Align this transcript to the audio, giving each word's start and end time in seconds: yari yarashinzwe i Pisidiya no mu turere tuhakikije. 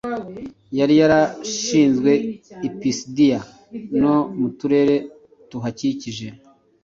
yari 0.79 0.93
yarashinzwe 1.01 2.11
i 2.67 2.69
Pisidiya 2.77 3.39
no 4.01 4.15
mu 4.39 4.47
turere 4.57 4.95
tuhakikije. 5.49 6.27